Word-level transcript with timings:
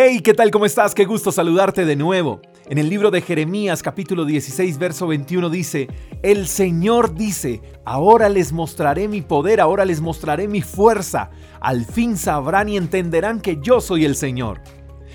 Hey, 0.00 0.20
¿qué 0.20 0.32
tal? 0.32 0.52
¿Cómo 0.52 0.64
estás? 0.64 0.94
Qué 0.94 1.06
gusto 1.06 1.32
saludarte 1.32 1.84
de 1.84 1.96
nuevo. 1.96 2.40
En 2.68 2.78
el 2.78 2.88
libro 2.88 3.10
de 3.10 3.20
Jeremías 3.20 3.82
capítulo 3.82 4.24
16 4.24 4.78
verso 4.78 5.08
21 5.08 5.50
dice, 5.50 5.88
El 6.22 6.46
Señor 6.46 7.16
dice, 7.16 7.62
ahora 7.84 8.28
les 8.28 8.52
mostraré 8.52 9.08
mi 9.08 9.22
poder, 9.22 9.60
ahora 9.60 9.84
les 9.84 10.00
mostraré 10.00 10.46
mi 10.46 10.62
fuerza, 10.62 11.30
al 11.58 11.84
fin 11.84 12.16
sabrán 12.16 12.68
y 12.68 12.76
entenderán 12.76 13.40
que 13.40 13.58
yo 13.60 13.80
soy 13.80 14.04
el 14.04 14.14
Señor. 14.14 14.60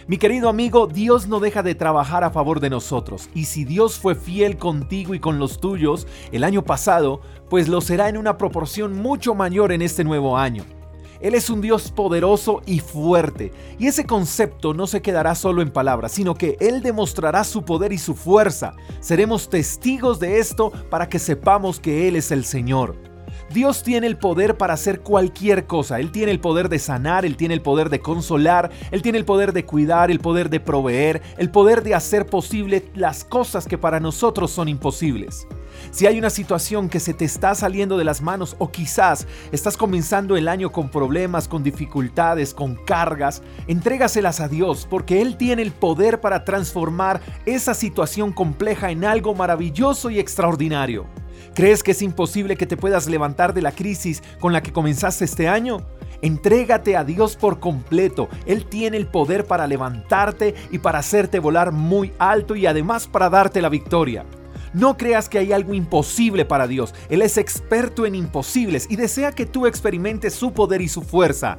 Mi 0.07 0.17
querido 0.17 0.49
amigo, 0.49 0.85
Dios 0.87 1.29
no 1.29 1.39
deja 1.39 1.63
de 1.63 1.75
trabajar 1.75 2.25
a 2.25 2.31
favor 2.31 2.59
de 2.59 2.69
nosotros, 2.69 3.29
y 3.33 3.45
si 3.45 3.63
Dios 3.63 3.97
fue 3.97 4.15
fiel 4.15 4.57
contigo 4.57 5.13
y 5.13 5.21
con 5.21 5.39
los 5.39 5.61
tuyos 5.61 6.07
el 6.33 6.43
año 6.43 6.65
pasado, 6.65 7.21
pues 7.49 7.69
lo 7.69 7.79
será 7.79 8.09
en 8.09 8.17
una 8.17 8.37
proporción 8.37 8.97
mucho 8.97 9.33
mayor 9.33 9.71
en 9.71 9.81
este 9.81 10.03
nuevo 10.03 10.37
año. 10.37 10.65
Él 11.23 11.35
es 11.35 11.49
un 11.49 11.61
Dios 11.61 11.89
poderoso 11.89 12.61
y 12.65 12.81
fuerte, 12.81 13.53
y 13.79 13.87
ese 13.87 14.05
concepto 14.05 14.73
no 14.73 14.87
se 14.87 15.01
quedará 15.01 15.35
solo 15.35 15.61
en 15.61 15.71
palabras, 15.71 16.11
sino 16.11 16.35
que 16.35 16.57
Él 16.59 16.83
demostrará 16.83 17.45
su 17.45 17.63
poder 17.63 17.93
y 17.93 17.97
su 17.97 18.13
fuerza. 18.13 18.73
Seremos 18.99 19.49
testigos 19.49 20.19
de 20.19 20.39
esto 20.39 20.73
para 20.89 21.07
que 21.07 21.19
sepamos 21.19 21.79
que 21.79 22.09
Él 22.09 22.17
es 22.17 22.31
el 22.31 22.43
Señor. 22.43 22.97
Dios 23.53 23.83
tiene 23.83 24.07
el 24.07 24.17
poder 24.17 24.57
para 24.57 24.73
hacer 24.73 24.99
cualquier 24.99 25.65
cosa. 25.65 26.01
Él 26.01 26.11
tiene 26.11 26.31
el 26.31 26.41
poder 26.41 26.67
de 26.67 26.79
sanar, 26.79 27.25
Él 27.25 27.37
tiene 27.37 27.53
el 27.53 27.61
poder 27.61 27.89
de 27.89 28.01
consolar, 28.01 28.69
Él 28.91 29.01
tiene 29.01 29.17
el 29.17 29.25
poder 29.25 29.53
de 29.53 29.63
cuidar, 29.63 30.11
el 30.11 30.19
poder 30.19 30.49
de 30.49 30.59
proveer, 30.59 31.21
el 31.37 31.49
poder 31.49 31.83
de 31.83 31.95
hacer 31.95 32.25
posible 32.25 32.91
las 32.95 33.23
cosas 33.23 33.65
que 33.65 33.77
para 33.77 34.01
nosotros 34.01 34.51
son 34.51 34.67
imposibles. 34.67 35.47
Si 35.91 36.07
hay 36.07 36.17
una 36.17 36.29
situación 36.29 36.89
que 36.89 36.99
se 36.99 37.13
te 37.13 37.25
está 37.25 37.55
saliendo 37.55 37.97
de 37.97 38.03
las 38.03 38.21
manos 38.21 38.55
o 38.59 38.71
quizás 38.71 39.27
estás 39.51 39.77
comenzando 39.77 40.35
el 40.37 40.47
año 40.47 40.71
con 40.71 40.89
problemas, 40.89 41.47
con 41.47 41.63
dificultades, 41.63 42.53
con 42.53 42.75
cargas, 42.75 43.41
entrégaselas 43.67 44.39
a 44.39 44.47
Dios 44.47 44.87
porque 44.89 45.21
Él 45.21 45.37
tiene 45.37 45.61
el 45.61 45.71
poder 45.71 46.21
para 46.21 46.45
transformar 46.45 47.21
esa 47.45 47.73
situación 47.73 48.31
compleja 48.31 48.91
en 48.91 49.05
algo 49.05 49.35
maravilloso 49.35 50.09
y 50.09 50.19
extraordinario. 50.19 51.05
¿Crees 51.53 51.83
que 51.83 51.91
es 51.91 52.01
imposible 52.01 52.57
que 52.57 52.65
te 52.65 52.77
puedas 52.77 53.07
levantar 53.07 53.53
de 53.53 53.61
la 53.61 53.71
crisis 53.71 54.23
con 54.39 54.53
la 54.53 54.63
que 54.63 54.73
comenzaste 54.73 55.25
este 55.25 55.47
año? 55.47 55.85
Entrégate 56.23 56.95
a 56.95 57.03
Dios 57.03 57.35
por 57.35 57.59
completo. 57.59 58.29
Él 58.45 58.65
tiene 58.65 58.97
el 58.97 59.07
poder 59.07 59.45
para 59.45 59.67
levantarte 59.67 60.55
y 60.71 60.79
para 60.79 60.99
hacerte 60.99 61.39
volar 61.39 61.71
muy 61.71 62.13
alto 62.17 62.55
y 62.55 62.65
además 62.65 63.07
para 63.07 63.29
darte 63.29 63.61
la 63.61 63.69
victoria. 63.69 64.25
No 64.73 64.97
creas 64.97 65.29
que 65.29 65.37
hay 65.37 65.53
algo 65.53 65.73
imposible 65.73 66.45
para 66.45 66.67
Dios. 66.67 66.95
Él 67.09 67.21
es 67.21 67.37
experto 67.37 68.05
en 68.05 68.15
imposibles 68.15 68.87
y 68.89 68.95
desea 68.95 69.31
que 69.31 69.45
tú 69.45 69.67
experimentes 69.67 70.33
su 70.33 70.51
poder 70.51 70.81
y 70.81 70.87
su 70.87 71.01
fuerza. 71.01 71.57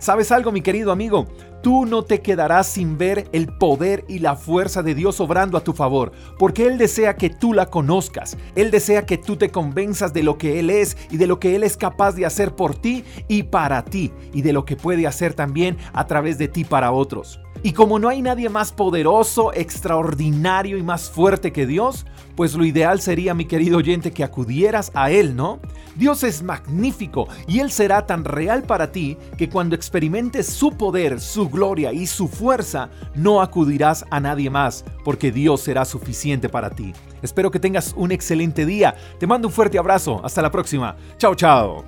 ¿Sabes 0.00 0.30
algo, 0.30 0.52
mi 0.52 0.60
querido 0.60 0.92
amigo? 0.92 1.26
Tú 1.60 1.84
no 1.84 2.04
te 2.04 2.20
quedarás 2.20 2.68
sin 2.68 2.98
ver 2.98 3.28
el 3.32 3.48
poder 3.48 4.04
y 4.08 4.20
la 4.20 4.36
fuerza 4.36 4.84
de 4.84 4.94
Dios 4.94 5.20
obrando 5.20 5.58
a 5.58 5.64
tu 5.64 5.72
favor, 5.72 6.12
porque 6.38 6.66
Él 6.66 6.78
desea 6.78 7.16
que 7.16 7.30
tú 7.30 7.52
la 7.52 7.66
conozcas. 7.66 8.36
Él 8.54 8.70
desea 8.70 9.06
que 9.06 9.18
tú 9.18 9.36
te 9.36 9.50
convenzas 9.50 10.12
de 10.12 10.22
lo 10.22 10.38
que 10.38 10.60
Él 10.60 10.70
es 10.70 10.96
y 11.10 11.16
de 11.16 11.26
lo 11.26 11.40
que 11.40 11.56
Él 11.56 11.64
es 11.64 11.76
capaz 11.76 12.12
de 12.12 12.26
hacer 12.26 12.54
por 12.54 12.76
ti 12.76 13.04
y 13.26 13.42
para 13.42 13.84
ti, 13.84 14.12
y 14.32 14.42
de 14.42 14.52
lo 14.52 14.64
que 14.64 14.76
puede 14.76 15.08
hacer 15.08 15.34
también 15.34 15.76
a 15.92 16.06
través 16.06 16.38
de 16.38 16.46
ti 16.46 16.64
para 16.64 16.92
otros. 16.92 17.40
Y 17.68 17.74
como 17.74 17.98
no 17.98 18.08
hay 18.08 18.22
nadie 18.22 18.48
más 18.48 18.72
poderoso, 18.72 19.52
extraordinario 19.52 20.78
y 20.78 20.82
más 20.82 21.10
fuerte 21.10 21.52
que 21.52 21.66
Dios, 21.66 22.06
pues 22.34 22.54
lo 22.54 22.64
ideal 22.64 22.98
sería, 23.02 23.34
mi 23.34 23.44
querido 23.44 23.76
oyente, 23.76 24.10
que 24.10 24.24
acudieras 24.24 24.90
a 24.94 25.10
Él, 25.10 25.36
¿no? 25.36 25.60
Dios 25.94 26.22
es 26.22 26.42
magnífico 26.42 27.28
y 27.46 27.60
Él 27.60 27.70
será 27.70 28.06
tan 28.06 28.24
real 28.24 28.62
para 28.62 28.90
ti 28.90 29.18
que 29.36 29.50
cuando 29.50 29.76
experimentes 29.76 30.46
su 30.46 30.78
poder, 30.78 31.20
su 31.20 31.50
gloria 31.50 31.92
y 31.92 32.06
su 32.06 32.26
fuerza, 32.26 32.88
no 33.14 33.42
acudirás 33.42 34.06
a 34.10 34.18
nadie 34.18 34.48
más, 34.48 34.82
porque 35.04 35.30
Dios 35.30 35.60
será 35.60 35.84
suficiente 35.84 36.48
para 36.48 36.70
ti. 36.70 36.94
Espero 37.20 37.50
que 37.50 37.60
tengas 37.60 37.92
un 37.98 38.12
excelente 38.12 38.64
día. 38.64 38.94
Te 39.18 39.26
mando 39.26 39.46
un 39.46 39.52
fuerte 39.52 39.78
abrazo. 39.78 40.22
Hasta 40.24 40.40
la 40.40 40.50
próxima. 40.50 40.96
Chao, 41.18 41.34
chao. 41.34 41.84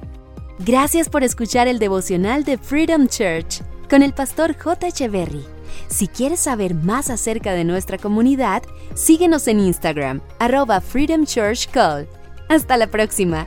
Gracias 0.58 1.08
por 1.08 1.24
escuchar 1.24 1.68
el 1.68 1.78
devocional 1.78 2.44
de 2.44 2.58
Freedom 2.58 3.06
Church 3.08 3.62
con 3.88 4.02
el 4.02 4.12
pastor 4.12 4.54
J. 4.54 4.88
Echeverry. 4.88 5.59
Si 5.90 6.06
quieres 6.06 6.38
saber 6.38 6.74
más 6.74 7.10
acerca 7.10 7.52
de 7.52 7.64
nuestra 7.64 7.98
comunidad, 7.98 8.62
síguenos 8.94 9.48
en 9.48 9.58
Instagram, 9.58 10.20
arroba 10.38 10.80
Freedom 10.80 11.26
Church 11.26 11.68
Call. 11.68 12.06
Hasta 12.48 12.76
la 12.76 12.86
próxima. 12.86 13.46